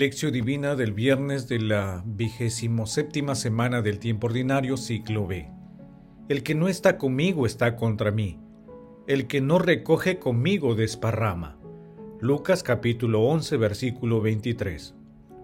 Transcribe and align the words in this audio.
Lección 0.00 0.32
Divina 0.32 0.76
del 0.76 0.94
viernes 0.94 1.46
de 1.46 1.58
la 1.60 2.02
vigésimo 2.06 2.86
séptima 2.86 3.34
semana 3.34 3.82
del 3.82 3.98
tiempo 3.98 4.28
ordinario, 4.28 4.78
ciclo 4.78 5.26
B. 5.26 5.50
El 6.30 6.42
que 6.42 6.54
no 6.54 6.68
está 6.68 6.96
conmigo 6.96 7.44
está 7.44 7.76
contra 7.76 8.10
mí. 8.10 8.40
El 9.06 9.26
que 9.26 9.42
no 9.42 9.58
recoge 9.58 10.18
conmigo 10.18 10.74
desparrama. 10.74 11.58
Lucas 12.18 12.62
capítulo 12.62 13.24
11, 13.24 13.58
versículo 13.58 14.22
23. 14.22 14.94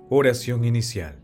Oración 0.09 0.65
inicial. 0.65 1.19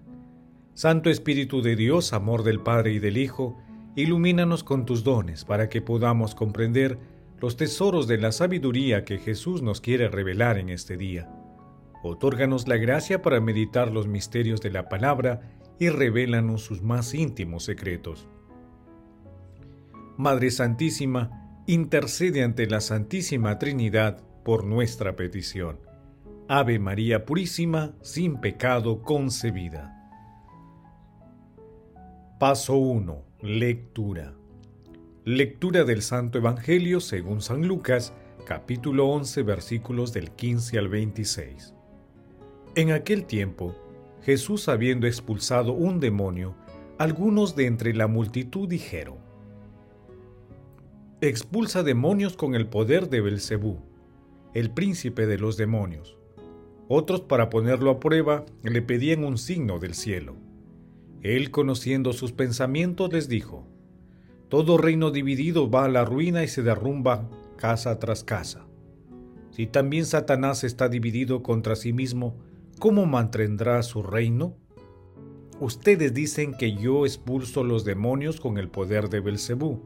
Santo 0.74 1.08
Espíritu 1.08 1.62
de 1.62 1.74
Dios, 1.74 2.12
amor 2.12 2.42
del 2.42 2.60
Padre 2.60 2.92
y 2.92 2.98
del 2.98 3.16
Hijo, 3.16 3.56
ilumínanos 3.96 4.62
con 4.62 4.84
tus 4.84 5.04
dones 5.04 5.46
para 5.46 5.70
que 5.70 5.80
podamos 5.80 6.34
comprender 6.34 6.98
los 7.40 7.56
tesoros 7.56 8.06
de 8.06 8.18
la 8.18 8.30
sabiduría 8.30 9.06
que 9.06 9.16
Jesús 9.16 9.62
nos 9.62 9.80
quiere 9.80 10.08
revelar 10.08 10.58
en 10.58 10.68
este 10.68 10.98
día 10.98 11.30
Otórganos 12.02 12.66
la 12.66 12.76
gracia 12.76 13.22
para 13.22 13.40
meditar 13.40 13.92
los 13.92 14.08
misterios 14.08 14.60
de 14.60 14.70
la 14.70 14.88
palabra 14.88 15.40
y 15.78 15.88
revélanos 15.88 16.62
sus 16.62 16.82
más 16.82 17.14
íntimos 17.14 17.64
secretos. 17.64 18.28
Madre 20.16 20.50
Santísima, 20.50 21.62
intercede 21.66 22.42
ante 22.42 22.66
la 22.66 22.80
Santísima 22.80 23.58
Trinidad 23.58 24.22
por 24.44 24.64
nuestra 24.64 25.16
petición. 25.16 25.78
Ave 26.48 26.78
María 26.78 27.24
Purísima, 27.24 27.94
sin 28.02 28.40
pecado 28.40 29.02
concebida. 29.02 29.98
Paso 32.38 32.76
1. 32.76 33.24
Lectura. 33.40 34.34
Lectura 35.24 35.84
del 35.84 36.02
Santo 36.02 36.38
Evangelio 36.38 36.98
según 36.98 37.40
San 37.40 37.68
Lucas, 37.68 38.12
capítulo 38.44 39.08
11, 39.08 39.44
versículos 39.44 40.12
del 40.12 40.32
15 40.32 40.78
al 40.78 40.88
26. 40.88 41.74
En 42.74 42.90
aquel 42.90 43.26
tiempo, 43.26 43.76
Jesús 44.22 44.66
habiendo 44.66 45.06
expulsado 45.06 45.72
un 45.74 46.00
demonio, 46.00 46.54
algunos 46.96 47.54
de 47.54 47.66
entre 47.66 47.92
la 47.92 48.06
multitud 48.06 48.66
dijeron: 48.66 49.18
Expulsa 51.20 51.82
demonios 51.82 52.34
con 52.34 52.54
el 52.54 52.66
poder 52.66 53.10
de 53.10 53.20
Belcebú, 53.20 53.80
el 54.54 54.70
príncipe 54.70 55.26
de 55.26 55.36
los 55.36 55.58
demonios. 55.58 56.16
Otros, 56.88 57.20
para 57.20 57.50
ponerlo 57.50 57.90
a 57.90 58.00
prueba, 58.00 58.46
le 58.62 58.80
pedían 58.80 59.22
un 59.22 59.36
signo 59.36 59.78
del 59.78 59.92
cielo. 59.92 60.36
Él, 61.20 61.50
conociendo 61.50 62.14
sus 62.14 62.32
pensamientos, 62.32 63.12
les 63.12 63.28
dijo: 63.28 63.66
Todo 64.48 64.78
reino 64.78 65.10
dividido 65.10 65.70
va 65.70 65.84
a 65.84 65.90
la 65.90 66.06
ruina 66.06 66.42
y 66.42 66.48
se 66.48 66.62
derrumba 66.62 67.28
casa 67.58 67.98
tras 67.98 68.24
casa. 68.24 68.64
Si 69.50 69.66
también 69.66 70.06
Satanás 70.06 70.64
está 70.64 70.88
dividido 70.88 71.42
contra 71.42 71.76
sí 71.76 71.92
mismo, 71.92 72.34
¿cómo 72.82 73.06
mantendrá 73.06 73.80
su 73.84 74.02
reino? 74.02 74.56
Ustedes 75.60 76.14
dicen 76.14 76.52
que 76.58 76.74
yo 76.74 77.06
expulso 77.06 77.62
los 77.62 77.84
demonios 77.84 78.40
con 78.40 78.58
el 78.58 78.70
poder 78.70 79.08
de 79.08 79.20
Belcebú. 79.20 79.80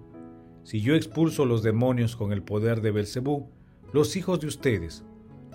Si 0.64 0.80
yo 0.80 0.94
expulso 0.94 1.44
los 1.44 1.62
demonios 1.62 2.16
con 2.16 2.32
el 2.32 2.42
poder 2.42 2.80
de 2.80 2.92
Belcebú, 2.92 3.50
los 3.92 4.16
hijos 4.16 4.40
de 4.40 4.46
ustedes, 4.46 5.04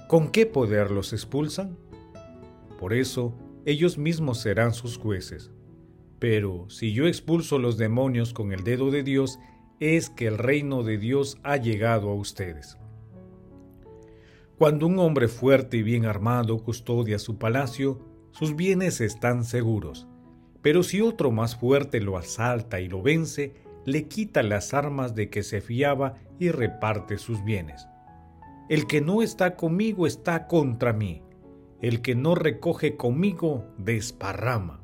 ¿con 0.08 0.30
qué 0.30 0.46
poder 0.46 0.92
los 0.92 1.14
expulsan? 1.14 1.80
Por 2.80 2.94
eso, 2.94 3.34
ellos 3.66 3.98
mismos 3.98 4.40
serán 4.40 4.76
sus 4.76 5.00
jueces. 5.00 5.50
Pero 6.20 6.70
si 6.70 6.94
yo 6.94 7.08
expulso 7.08 7.58
los 7.58 7.76
demonios 7.76 8.36
con 8.36 8.52
el 8.52 8.64
dedo 8.64 8.92
de 8.92 9.02
Dios, 9.02 9.40
es 9.80 10.12
que 10.12 10.28
el 10.28 10.38
reino 10.38 10.84
de 10.84 11.00
Dios 11.00 11.40
ha 11.42 11.58
llegado 11.58 12.12
a 12.12 12.14
ustedes. 12.14 12.78
Cuando 14.62 14.86
un 14.86 15.00
hombre 15.00 15.28
fuerte 15.28 15.78
y 15.78 15.82
bien 15.82 16.06
armado 16.06 16.60
custodia 16.64 17.18
su 17.18 17.40
palacio, 17.40 17.98
sus 18.30 18.56
bienes 18.56 19.02
están 19.02 19.44
seguros. 19.44 20.08
Pero 20.62 20.84
si 20.84 21.02
otro 21.02 21.32
más 21.32 21.56
fuerte 21.56 22.00
lo 22.00 22.16
asalta 22.16 22.80
y 22.80 22.88
lo 22.88 23.02
vence, 23.02 23.56
le 23.86 24.08
quita 24.08 24.44
las 24.44 24.76
armas 24.76 25.16
de 25.16 25.32
que 25.32 25.42
se 25.42 25.62
fiaba 25.62 26.14
y 26.38 26.52
reparte 26.52 27.18
sus 27.18 27.44
bienes. 27.44 27.88
El 28.70 28.86
que 28.86 29.02
no 29.02 29.24
está 29.24 29.56
conmigo 29.56 30.06
está 30.06 30.46
contra 30.46 30.94
mí. 30.94 31.24
El 31.82 32.04
que 32.04 32.14
no 32.14 32.36
recoge 32.36 32.96
conmigo 32.96 33.66
desparrama. 33.80 34.84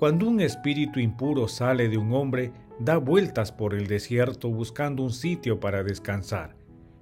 Cuando 0.00 0.26
un 0.26 0.40
espíritu 0.40 0.98
impuro 0.98 1.46
sale 1.46 1.88
de 1.88 1.96
un 1.96 2.12
hombre, 2.12 2.50
da 2.80 2.96
vueltas 2.96 3.52
por 3.52 3.72
el 3.72 3.86
desierto 3.86 4.50
buscando 4.50 5.04
un 5.04 5.12
sitio 5.12 5.60
para 5.60 5.84
descansar 5.84 6.58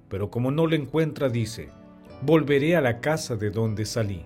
pero 0.09 0.29
como 0.29 0.51
no 0.51 0.67
le 0.67 0.75
encuentra, 0.75 1.29
dice, 1.29 1.69
volveré 2.21 2.75
a 2.75 2.81
la 2.81 2.99
casa 2.99 3.35
de 3.35 3.49
donde 3.49 3.85
salí. 3.85 4.25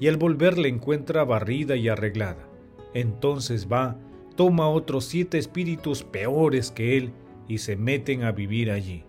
Y 0.00 0.08
al 0.08 0.16
volver 0.16 0.58
le 0.58 0.68
encuentra 0.68 1.24
barrida 1.24 1.76
y 1.76 1.88
arreglada. 1.88 2.48
Entonces 2.94 3.68
va, 3.70 3.96
toma 4.36 4.68
otros 4.68 5.04
siete 5.04 5.38
espíritus 5.38 6.04
peores 6.04 6.70
que 6.70 6.96
él 6.96 7.12
y 7.48 7.58
se 7.58 7.76
meten 7.76 8.22
a 8.22 8.32
vivir 8.32 8.70
allí. 8.70 9.04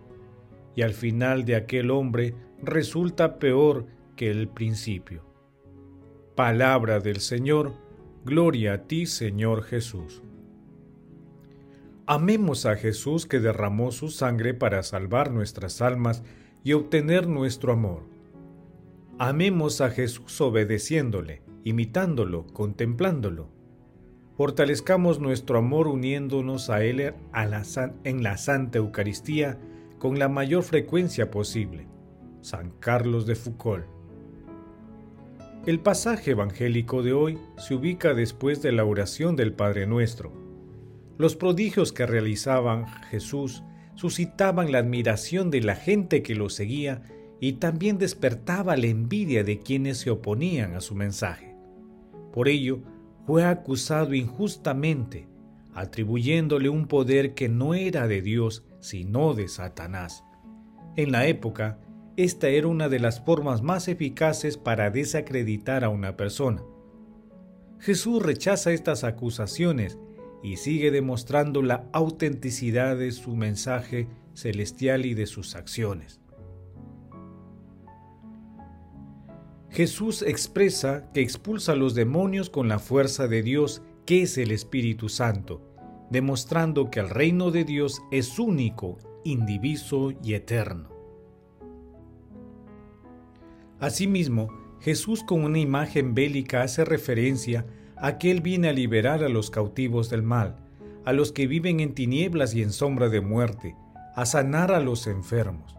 Y 0.75 0.81
al 0.81 0.93
final 0.93 1.45
de 1.45 1.55
aquel 1.55 1.91
hombre 1.91 2.33
resulta 2.61 3.37
peor 3.37 3.85
que 4.15 4.31
el 4.31 4.47
principio. 4.47 5.23
Palabra 6.35 6.99
del 6.99 7.19
Señor, 7.19 7.73
gloria 8.25 8.73
a 8.73 8.77
ti 8.83 9.05
Señor 9.05 9.63
Jesús. 9.63 10.23
Amemos 12.11 12.65
a 12.65 12.75
Jesús 12.75 13.27
que 13.27 13.39
derramó 13.39 13.91
su 13.91 14.09
sangre 14.09 14.55
para 14.55 14.81
salvar 14.81 15.29
nuestras 15.29 15.79
almas 15.79 16.23
y 16.63 16.73
obtener 16.73 17.27
nuestro 17.27 17.71
amor. 17.71 18.01
Amemos 19.19 19.79
a 19.79 19.91
Jesús 19.91 20.41
obedeciéndole, 20.41 21.43
imitándolo, 21.63 22.47
contemplándolo. 22.47 23.51
Fortalezcamos 24.35 25.19
nuestro 25.19 25.59
amor 25.59 25.87
uniéndonos 25.87 26.71
a 26.71 26.83
Él 26.83 27.13
en 28.03 28.23
la 28.23 28.37
Santa 28.37 28.79
Eucaristía 28.79 29.59
con 29.99 30.17
la 30.17 30.29
mayor 30.29 30.63
frecuencia 30.63 31.29
posible. 31.29 31.85
San 32.41 32.71
Carlos 32.79 33.27
de 33.27 33.35
Foucault. 33.35 33.85
El 35.67 35.79
pasaje 35.79 36.31
evangélico 36.31 37.03
de 37.03 37.13
hoy 37.13 37.37
se 37.59 37.75
ubica 37.75 38.15
después 38.15 38.63
de 38.63 38.71
la 38.71 38.83
oración 38.83 39.35
del 39.35 39.53
Padre 39.53 39.85
Nuestro 39.85 40.38
los 41.19 41.35
prodigios 41.35 41.91
que 41.91 42.05
realizaban 42.05 42.87
Jesús 43.11 43.61
suscitaban 43.95 44.71
la 44.71 44.77
admiración 44.77 45.51
de 45.51 45.59
la 45.61 45.75
gente 45.75 46.23
que 46.23 46.33
lo 46.33 46.49
seguía 46.49 47.01
y 47.41 47.53
también 47.53 47.97
despertaba 47.97 48.77
la 48.77 48.87
envidia 48.87 49.43
de 49.43 49.59
quienes 49.59 49.97
se 49.97 50.11
oponían 50.11 50.75
a 50.75 50.81
su 50.81 50.95
mensaje. 50.95 51.57
Por 52.31 52.47
ello, 52.47 52.79
fue 53.27 53.43
acusado 53.43 54.13
injustamente, 54.13 55.27
atribuyéndole 55.73 56.69
un 56.69 56.87
poder 56.87 57.33
que 57.33 57.49
no 57.49 57.73
era 57.73 58.07
de 58.07 58.21
Dios, 58.21 58.63
sino 58.79 59.33
de 59.33 59.49
Satanás. 59.49 60.23
En 60.95 61.11
la 61.11 61.27
época, 61.27 61.81
esta 62.15 62.47
era 62.47 62.67
una 62.67 62.87
de 62.87 62.99
las 62.99 63.19
formas 63.19 63.61
más 63.61 63.89
eficaces 63.89 64.57
para 64.57 64.89
desacreditar 64.89 65.83
a 65.83 65.89
una 65.89 66.15
persona. 66.15 66.63
Jesús 67.79 68.23
rechaza 68.23 68.71
estas 68.71 69.03
acusaciones 69.03 69.99
y 70.41 70.57
sigue 70.57 70.91
demostrando 70.91 71.61
la 71.61 71.87
autenticidad 71.91 72.97
de 72.97 73.11
su 73.11 73.35
mensaje 73.35 74.07
celestial 74.33 75.05
y 75.05 75.13
de 75.13 75.25
sus 75.25 75.55
acciones. 75.55 76.21
Jesús 79.69 80.23
expresa 80.23 81.11
que 81.13 81.21
expulsa 81.21 81.73
a 81.73 81.75
los 81.75 81.93
demonios 81.93 82.49
con 82.49 82.67
la 82.67 82.79
fuerza 82.79 83.27
de 83.27 83.43
Dios, 83.43 83.81
que 84.05 84.23
es 84.23 84.37
el 84.37 84.51
Espíritu 84.51 85.09
Santo, 85.09 85.61
demostrando 86.09 86.89
que 86.89 86.99
el 86.99 87.09
reino 87.09 87.51
de 87.51 87.65
Dios 87.65 88.01
es 88.11 88.39
único, 88.39 88.97
indiviso 89.23 90.11
y 90.23 90.33
eterno. 90.33 90.89
Asimismo, 93.79 94.49
Jesús 94.81 95.23
con 95.23 95.43
una 95.43 95.59
imagen 95.59 96.15
bélica 96.15 96.63
hace 96.63 96.83
referencia 96.83 97.65
aquel 98.01 98.41
viene 98.41 98.69
a 98.69 98.73
liberar 98.73 99.23
a 99.23 99.29
los 99.29 99.49
cautivos 99.49 100.09
del 100.09 100.23
mal, 100.23 100.55
a 101.05 101.13
los 101.13 101.31
que 101.31 101.47
viven 101.47 101.79
en 101.79 101.93
tinieblas 101.93 102.53
y 102.55 102.61
en 102.61 102.71
sombra 102.71 103.09
de 103.09 103.21
muerte, 103.21 103.75
a 104.15 104.25
sanar 104.25 104.71
a 104.71 104.79
los 104.79 105.07
enfermos. 105.07 105.75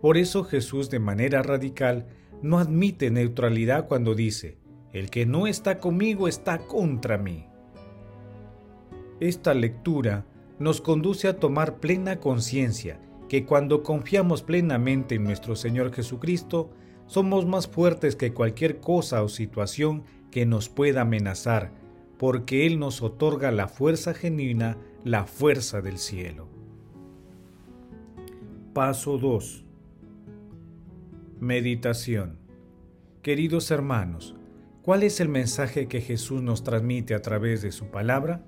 Por 0.00 0.16
eso 0.18 0.44
Jesús 0.44 0.90
de 0.90 0.98
manera 0.98 1.42
radical 1.42 2.06
no 2.42 2.58
admite 2.58 3.10
neutralidad 3.10 3.88
cuando 3.88 4.14
dice, 4.14 4.58
el 4.92 5.10
que 5.10 5.26
no 5.26 5.46
está 5.46 5.78
conmigo 5.78 6.28
está 6.28 6.58
contra 6.58 7.18
mí. 7.18 7.46
Esta 9.20 9.54
lectura 9.54 10.26
nos 10.58 10.80
conduce 10.80 11.28
a 11.28 11.38
tomar 11.38 11.76
plena 11.78 12.20
conciencia 12.20 13.00
que 13.28 13.46
cuando 13.46 13.82
confiamos 13.82 14.42
plenamente 14.42 15.14
en 15.14 15.24
nuestro 15.24 15.56
Señor 15.56 15.92
Jesucristo, 15.92 16.70
somos 17.06 17.46
más 17.46 17.66
fuertes 17.66 18.16
que 18.16 18.32
cualquier 18.32 18.80
cosa 18.80 19.22
o 19.22 19.28
situación 19.28 20.04
que 20.34 20.46
nos 20.46 20.68
pueda 20.68 21.02
amenazar, 21.02 21.70
porque 22.18 22.66
Él 22.66 22.80
nos 22.80 23.02
otorga 23.02 23.52
la 23.52 23.68
fuerza 23.68 24.14
genuina, 24.14 24.76
la 25.04 25.26
fuerza 25.26 25.80
del 25.80 25.96
cielo. 25.96 26.48
Paso 28.72 29.16
2. 29.16 29.64
Meditación. 31.38 32.40
Queridos 33.22 33.70
hermanos, 33.70 34.34
¿cuál 34.82 35.04
es 35.04 35.20
el 35.20 35.28
mensaje 35.28 35.86
que 35.86 36.00
Jesús 36.00 36.42
nos 36.42 36.64
transmite 36.64 37.14
a 37.14 37.22
través 37.22 37.62
de 37.62 37.70
su 37.70 37.92
palabra? 37.92 38.44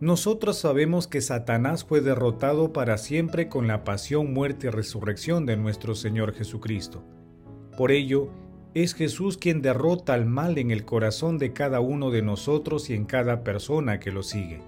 Nosotros 0.00 0.58
sabemos 0.58 1.06
que 1.06 1.20
Satanás 1.20 1.84
fue 1.84 2.00
derrotado 2.00 2.72
para 2.72 2.98
siempre 2.98 3.48
con 3.48 3.68
la 3.68 3.84
pasión, 3.84 4.32
muerte 4.32 4.66
y 4.66 4.70
resurrección 4.70 5.46
de 5.46 5.56
nuestro 5.56 5.94
Señor 5.94 6.34
Jesucristo. 6.34 7.04
Por 7.76 7.92
ello, 7.92 8.32
es 8.74 8.94
Jesús 8.94 9.36
quien 9.36 9.62
derrota 9.62 10.14
al 10.14 10.26
mal 10.26 10.56
en 10.58 10.70
el 10.70 10.84
corazón 10.84 11.38
de 11.38 11.52
cada 11.52 11.80
uno 11.80 12.10
de 12.10 12.22
nosotros 12.22 12.88
y 12.88 12.94
en 12.94 13.04
cada 13.04 13.42
persona 13.42 13.98
que 13.98 14.12
lo 14.12 14.22
sigue. 14.22 14.60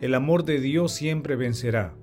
El 0.00 0.14
amor 0.14 0.44
de 0.44 0.60
Dios 0.60 0.92
siempre 0.92 1.36
vencerá, 1.36 1.94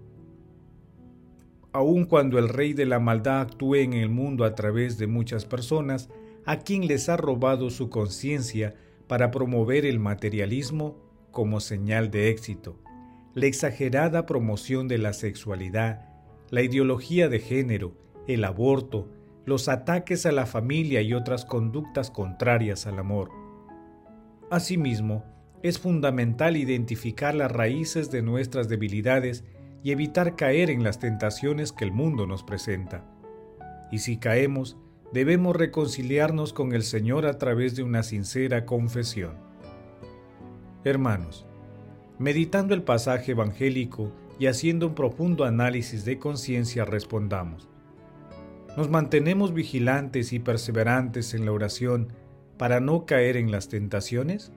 aun 1.74 2.06
cuando 2.06 2.40
el 2.40 2.50
rey 2.50 2.74
de 2.74 2.86
la 2.86 3.00
maldad 3.00 3.42
actúe 3.42 3.76
en 3.76 3.94
el 3.94 4.10
mundo 4.10 4.46
a 4.46 4.56
través 4.56 4.98
de 4.98 5.08
muchas 5.08 5.46
personas, 5.46 6.10
a 6.46 6.60
quien 6.60 6.88
les 6.88 7.10
ha 7.10 7.18
robado 7.18 7.70
su 7.70 7.90
conciencia 7.90 8.76
para 9.08 9.32
promover 9.32 9.86
el 9.86 10.00
materialismo 10.00 10.98
como 11.32 11.60
señal 11.60 12.12
de 12.12 12.30
éxito, 12.30 12.78
la 13.34 13.48
exagerada 13.48 14.26
promoción 14.26 14.88
de 14.88 15.00
la 15.00 15.14
sexualidad, 15.14 16.08
la 16.50 16.62
ideología 16.62 17.28
de 17.28 17.40
género, 17.40 17.94
el 18.28 18.44
aborto, 18.46 19.10
los 19.46 19.68
ataques 19.68 20.26
a 20.26 20.32
la 20.32 20.46
familia 20.46 21.02
y 21.02 21.14
otras 21.14 21.46
conductas 21.46 22.10
contrarias 22.10 22.88
al 22.88 23.00
amor. 23.00 23.30
Asimismo, 24.50 25.26
es 25.64 25.80
fundamental 25.80 26.58
identificar 26.58 27.36
las 27.36 27.52
raíces 27.52 28.12
de 28.12 28.22
nuestras 28.22 28.70
debilidades 28.70 29.44
y 29.82 29.92
evitar 29.92 30.36
caer 30.36 30.70
en 30.70 30.84
las 30.84 31.00
tentaciones 31.00 31.72
que 31.72 31.86
el 31.86 31.92
mundo 31.92 32.26
nos 32.26 32.44
presenta. 32.44 33.06
Y 33.92 34.00
si 34.00 34.18
caemos, 34.18 34.78
debemos 35.12 35.56
reconciliarnos 35.56 36.54
con 36.54 36.74
el 36.74 36.84
Señor 36.84 37.26
a 37.26 37.38
través 37.38 37.76
de 37.76 37.84
una 37.84 38.04
sincera 38.04 38.66
confesión. 38.66 39.36
Hermanos, 40.84 41.46
meditando 42.18 42.74
el 42.74 42.84
pasaje 42.84 43.32
evangélico 43.32 44.12
y 44.40 44.48
haciendo 44.48 44.88
un 44.88 44.96
profundo 44.96 45.46
análisis 45.46 46.06
de 46.06 46.18
conciencia, 46.18 46.86
respondamos. 46.86 47.73
¿Nos 48.76 48.90
mantenemos 48.90 49.54
vigilantes 49.54 50.34
y 50.34 50.40
perseverantes 50.40 51.36
en 51.36 51.46
la 51.46 51.52
oración 51.52 52.08
para 52.58 52.80
no 52.80 53.06
caer 53.06 53.38
en 53.38 53.52
las 53.52 53.70
tentaciones? 53.70 54.52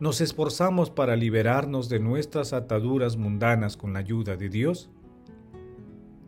¿Nos 0.00 0.20
esforzamos 0.20 0.90
para 0.90 1.14
liberarnos 1.14 1.88
de 1.88 2.00
nuestras 2.00 2.52
ataduras 2.52 3.16
mundanas 3.16 3.76
con 3.76 3.92
la 3.92 4.00
ayuda 4.00 4.36
de 4.36 4.48
Dios? 4.48 4.90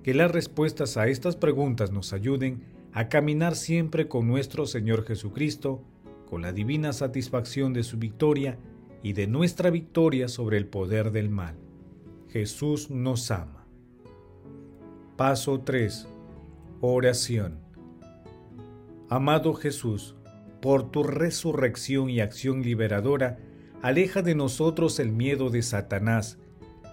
Que 0.04 0.14
las 0.14 0.30
respuestas 0.30 0.96
a 0.96 1.08
estas 1.08 1.34
preguntas 1.34 1.90
nos 1.90 2.12
ayuden 2.12 2.62
a 2.92 3.08
caminar 3.08 3.56
siempre 3.56 4.06
con 4.06 4.28
nuestro 4.28 4.64
Señor 4.64 5.04
Jesucristo, 5.04 5.82
con 6.24 6.42
la 6.42 6.52
divina 6.52 6.92
satisfacción 6.92 7.72
de 7.72 7.82
su 7.82 7.98
victoria 7.98 8.58
y 9.02 9.12
de 9.12 9.26
nuestra 9.26 9.70
victoria 9.70 10.28
sobre 10.28 10.56
el 10.56 10.66
poder 10.66 11.10
del 11.10 11.30
mal. 11.30 11.56
Jesús 12.28 12.90
nos 12.90 13.30
ama. 13.32 13.66
Paso 15.16 15.60
3. 15.60 16.08
Oración. 16.80 17.58
Amado 19.08 19.54
Jesús, 19.54 20.14
por 20.62 20.92
tu 20.92 21.02
resurrección 21.02 22.08
y 22.08 22.20
acción 22.20 22.62
liberadora, 22.62 23.38
Aleja 23.82 24.22
de 24.22 24.36
nosotros 24.36 25.00
el 25.00 25.10
miedo 25.10 25.50
de 25.50 25.62
Satanás, 25.62 26.38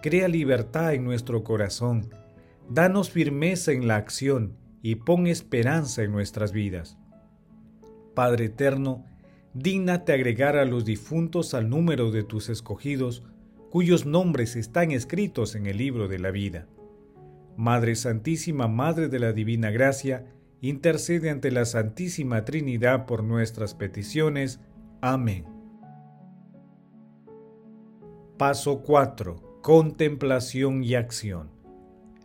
crea 0.02 0.28
libertad 0.28 0.96
en 0.96 1.04
nuestro 1.04 1.44
corazón, 1.44 2.10
danos 2.68 3.12
firmeza 3.12 3.74
en 3.74 3.88
la 3.88 3.96
acción 3.96 4.58
y 4.82 4.96
pon 4.96 5.28
esperanza 5.28 6.02
en 6.02 6.12
nuestras 6.12 6.52
vidas. 6.52 6.98
Padre 8.16 8.46
eterno, 8.46 9.06
dígnate 9.54 10.14
agregar 10.14 10.58
a 10.58 10.66
los 10.66 10.86
difuntos 10.86 11.54
al 11.54 11.70
número 11.70 12.10
de 12.10 12.24
tus 12.24 12.50
escogidos, 12.50 13.24
cuyos 13.70 14.08
nombres 14.08 14.56
están 14.56 14.90
escritos 14.92 15.54
en 15.54 15.68
el 15.68 15.78
libro 15.78 16.08
de 16.08 16.18
la 16.18 16.32
vida. 16.32 16.68
Madre 17.58 17.96
Santísima, 17.96 18.68
Madre 18.68 19.08
de 19.08 19.20
la 19.20 19.32
Divina 19.32 19.72
Gracia, 19.72 20.26
intercede 20.62 21.30
ante 21.30 21.52
la 21.52 21.66
Santísima 21.66 22.44
Trinidad 22.44 23.06
por 23.06 23.24
nuestras 23.24 23.74
peticiones. 23.74 24.60
Amén. 25.02 25.46
Paso 28.38 28.82
4. 28.82 29.62
Contemplación 29.62 30.84
y 30.84 30.96
acción. 30.96 31.50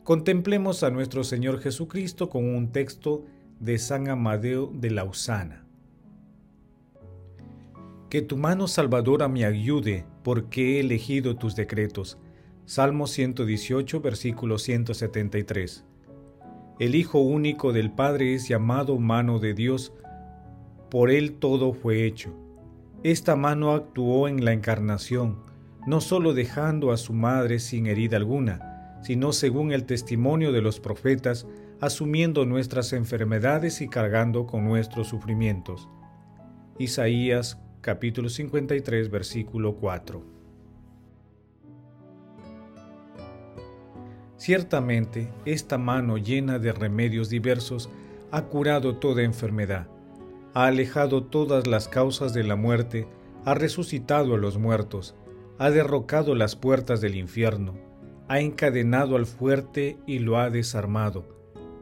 Contemplemos 0.02 0.82
a 0.82 0.90
nuestro 0.90 1.22
Señor 1.22 1.60
Jesucristo 1.60 2.28
con 2.28 2.44
un 2.44 2.72
texto 2.72 3.24
de 3.60 3.78
San 3.78 4.08
Amadeo 4.08 4.72
de 4.74 4.90
Lausana. 4.90 5.66
Que 8.08 8.22
tu 8.22 8.36
mano 8.36 8.66
salvadora 8.66 9.28
me 9.28 9.44
ayude, 9.44 10.04
porque 10.24 10.76
he 10.76 10.80
elegido 10.80 11.36
tus 11.36 11.54
decretos. 11.54 12.18
Salmo 12.64 13.06
118, 13.06 14.00
versículo 14.00 14.58
173. 14.58 15.84
El 16.78 16.94
Hijo 16.94 17.18
único 17.20 17.72
del 17.72 17.90
Padre 17.90 18.34
es 18.34 18.48
llamado 18.48 18.98
mano 18.98 19.38
de 19.38 19.54
Dios, 19.54 19.92
por 20.90 21.10
él 21.10 21.34
todo 21.34 21.72
fue 21.72 22.06
hecho. 22.06 22.34
Esta 23.02 23.36
mano 23.36 23.72
actuó 23.72 24.28
en 24.28 24.44
la 24.44 24.52
encarnación, 24.52 25.40
no 25.86 26.00
solo 26.00 26.32
dejando 26.32 26.92
a 26.92 26.96
su 26.96 27.12
madre 27.12 27.58
sin 27.58 27.86
herida 27.86 28.16
alguna, 28.16 28.98
sino 29.02 29.32
según 29.32 29.72
el 29.72 29.84
testimonio 29.84 30.52
de 30.52 30.62
los 30.62 30.80
profetas, 30.80 31.46
asumiendo 31.80 32.44
nuestras 32.44 32.92
enfermedades 32.92 33.80
y 33.80 33.88
cargando 33.88 34.46
con 34.46 34.64
nuestros 34.64 35.08
sufrimientos. 35.08 35.88
Isaías 36.78 37.58
capítulo 37.80 38.28
53 38.28 39.10
versículo 39.10 39.76
4. 39.76 40.39
Ciertamente, 44.40 45.28
esta 45.44 45.76
mano 45.76 46.16
llena 46.16 46.58
de 46.58 46.72
remedios 46.72 47.28
diversos 47.28 47.90
ha 48.30 48.46
curado 48.46 48.96
toda 48.96 49.22
enfermedad, 49.22 49.86
ha 50.54 50.64
alejado 50.64 51.24
todas 51.24 51.66
las 51.66 51.88
causas 51.88 52.32
de 52.32 52.42
la 52.42 52.56
muerte, 52.56 53.06
ha 53.44 53.52
resucitado 53.52 54.36
a 54.36 54.38
los 54.38 54.56
muertos, 54.56 55.14
ha 55.58 55.68
derrocado 55.68 56.34
las 56.34 56.56
puertas 56.56 57.02
del 57.02 57.16
infierno, 57.16 57.74
ha 58.28 58.40
encadenado 58.40 59.16
al 59.16 59.26
fuerte 59.26 59.98
y 60.06 60.20
lo 60.20 60.38
ha 60.38 60.48
desarmado, 60.48 61.26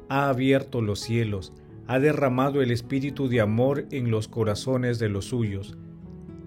ha 0.09 0.29
abierto 0.29 0.83
los 0.83 0.99
cielos, 0.99 1.53
ha 1.87 2.01
derramado 2.01 2.61
el 2.61 2.73
espíritu 2.73 3.29
de 3.29 3.41
amor 3.41 3.87
en 3.93 4.11
los 4.11 4.27
corazones 4.27 4.99
de 4.99 5.09
los 5.09 5.27
suyos. 5.27 5.79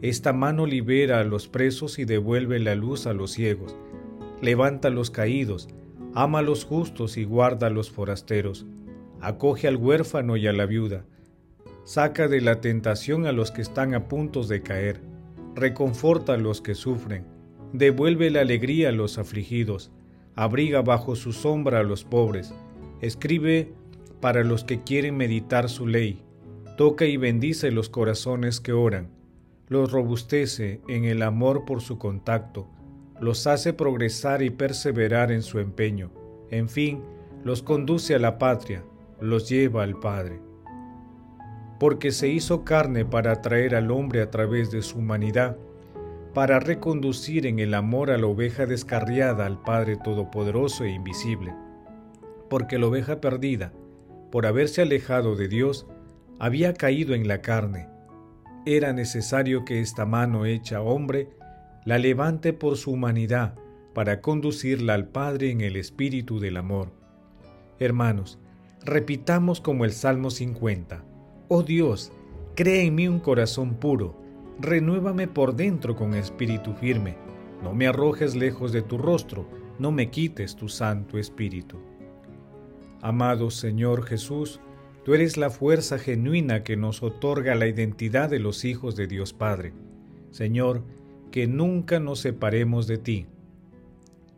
Esta 0.01 0.33
mano 0.33 0.65
libera 0.65 1.21
a 1.21 1.23
los 1.23 1.47
presos 1.47 1.99
y 1.99 2.03
devuelve 2.03 2.59
la 2.59 2.75
luz 2.75 3.07
a 3.07 3.13
los 3.13 3.31
ciegos, 3.31 3.77
levanta 4.41 4.89
a 4.89 4.91
los 4.91 5.09
caídos, 5.09 5.69
ama 6.13 6.39
a 6.39 6.41
los 6.41 6.65
justos 6.65 7.17
y 7.17 7.23
guarda 7.23 7.67
a 7.67 7.69
los 7.69 7.89
forasteros, 7.89 8.65
acoge 9.21 9.67
al 9.67 9.77
huérfano 9.77 10.35
y 10.37 10.47
a 10.47 10.53
la 10.53 10.65
viuda, 10.65 11.05
saca 11.83 12.27
de 12.27 12.41
la 12.41 12.61
tentación 12.61 13.25
a 13.25 13.31
los 13.31 13.51
que 13.51 13.61
están 13.61 13.93
a 13.93 14.07
punto 14.07 14.43
de 14.43 14.61
caer, 14.61 15.01
reconforta 15.55 16.33
a 16.33 16.37
los 16.37 16.61
que 16.61 16.75
sufren, 16.75 17.25
devuelve 17.73 18.29
la 18.29 18.41
alegría 18.41 18.89
a 18.89 18.91
los 18.91 19.17
afligidos, 19.17 19.91
abriga 20.35 20.81
bajo 20.81 21.15
su 21.15 21.33
sombra 21.33 21.79
a 21.79 21.83
los 21.83 22.03
pobres, 22.03 22.53
escribe 23.01 23.73
para 24.19 24.43
los 24.43 24.63
que 24.63 24.81
quieren 24.83 25.17
meditar 25.17 25.69
su 25.69 25.87
ley, 25.87 26.23
toca 26.77 27.05
y 27.05 27.17
bendice 27.17 27.71
los 27.71 27.89
corazones 27.89 28.59
que 28.59 28.73
oran, 28.73 29.09
los 29.67 29.91
robustece 29.91 30.81
en 30.87 31.05
el 31.05 31.21
amor 31.21 31.65
por 31.65 31.81
su 31.81 31.97
contacto, 31.97 32.67
los 33.21 33.45
hace 33.45 33.71
progresar 33.71 34.41
y 34.41 34.49
perseverar 34.49 35.31
en 35.31 35.43
su 35.43 35.59
empeño, 35.59 36.11
en 36.49 36.67
fin, 36.67 37.03
los 37.43 37.61
conduce 37.61 38.15
a 38.15 38.19
la 38.19 38.39
patria, 38.39 38.83
los 39.19 39.47
lleva 39.47 39.83
al 39.83 39.99
Padre. 39.99 40.41
Porque 41.79 42.11
se 42.11 42.29
hizo 42.29 42.63
carne 42.63 43.05
para 43.05 43.33
atraer 43.33 43.75
al 43.75 43.91
hombre 43.91 44.23
a 44.23 44.31
través 44.31 44.71
de 44.71 44.81
su 44.81 44.97
humanidad, 44.97 45.55
para 46.33 46.59
reconducir 46.59 47.45
en 47.45 47.59
el 47.59 47.75
amor 47.75 48.09
a 48.09 48.17
la 48.17 48.25
oveja 48.25 48.65
descarriada 48.65 49.45
al 49.45 49.61
Padre 49.61 49.97
Todopoderoso 49.97 50.83
e 50.83 50.89
Invisible, 50.89 51.53
porque 52.49 52.79
la 52.79 52.87
oveja 52.87 53.21
perdida, 53.21 53.71
por 54.31 54.47
haberse 54.47 54.81
alejado 54.81 55.35
de 55.35 55.47
Dios, 55.47 55.85
había 56.39 56.73
caído 56.73 57.13
en 57.13 57.27
la 57.27 57.41
carne. 57.41 57.87
Era 58.65 58.93
necesario 58.93 59.63
que 59.63 59.79
esta 59.79 60.07
mano 60.07 60.45
hecha 60.45 60.81
hombre 60.81 61.29
la 61.85 61.97
levante 61.97 62.53
por 62.53 62.77
su 62.77 62.91
humanidad 62.91 63.55
para 63.93 64.21
conducirla 64.21 64.93
al 64.93 65.07
Padre 65.07 65.51
en 65.51 65.61
el 65.61 65.75
espíritu 65.75 66.39
del 66.39 66.57
amor. 66.57 66.91
Hermanos, 67.79 68.39
repitamos 68.85 69.59
como 69.61 69.85
el 69.85 69.91
Salmo 69.91 70.29
50. 70.29 71.03
Oh 71.47 71.63
Dios, 71.63 72.11
crea 72.55 72.83
en 72.83 72.95
mí 72.95 73.07
un 73.07 73.19
corazón 73.19 73.75
puro, 73.75 74.15
renuévame 74.59 75.27
por 75.27 75.55
dentro 75.55 75.95
con 75.95 76.13
espíritu 76.13 76.73
firme, 76.73 77.17
no 77.63 77.73
me 77.73 77.87
arrojes 77.87 78.35
lejos 78.35 78.71
de 78.71 78.81
tu 78.81 78.97
rostro, 78.97 79.47
no 79.79 79.91
me 79.91 80.09
quites 80.09 80.55
tu 80.55 80.69
Santo 80.69 81.17
Espíritu. 81.17 81.79
Amado 83.01 83.49
Señor 83.49 84.05
Jesús, 84.05 84.59
tú 85.03 85.15
eres 85.15 85.37
la 85.37 85.49
fuerza 85.49 85.97
genuina 85.97 86.63
que 86.63 86.77
nos 86.77 87.01
otorga 87.01 87.55
la 87.55 87.67
identidad 87.67 88.29
de 88.29 88.39
los 88.39 88.63
hijos 88.63 88.95
de 88.95 89.07
Dios 89.07 89.33
Padre. 89.33 89.73
Señor, 90.29 90.83
que 91.31 91.47
nunca 91.47 91.99
nos 91.99 92.19
separemos 92.19 92.87
de 92.87 92.97
ti. 92.97 93.25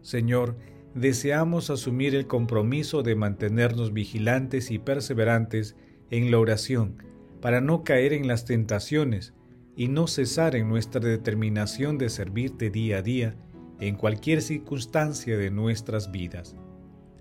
Señor, 0.01 0.55
deseamos 0.95 1.69
asumir 1.69 2.15
el 2.15 2.27
compromiso 2.27 3.03
de 3.03 3.15
mantenernos 3.15 3.93
vigilantes 3.93 4.71
y 4.71 4.79
perseverantes 4.79 5.75
en 6.11 6.31
la 6.31 6.39
oración, 6.39 7.03
para 7.41 7.59
no 7.59 7.83
caer 7.83 8.13
en 8.13 8.27
las 8.27 8.45
tentaciones 8.45 9.33
y 9.75 9.87
no 9.87 10.07
cesar 10.07 10.55
en 10.55 10.69
nuestra 10.69 11.01
determinación 11.01 11.97
de 11.97 12.09
servirte 12.09 12.69
día 12.69 12.99
a 12.99 13.01
día 13.01 13.35
en 13.79 13.95
cualquier 13.95 14.41
circunstancia 14.41 15.35
de 15.35 15.49
nuestras 15.49 16.11
vidas 16.11 16.55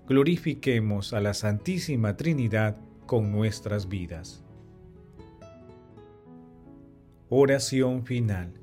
glorifiquemos 0.07 1.13
a 1.13 1.21
la 1.21 1.33
Santísima 1.33 2.17
Trinidad 2.17 2.77
con 3.05 3.31
nuestras 3.31 3.87
vidas. 3.87 4.43
Oración 7.29 8.05
final. 8.05 8.62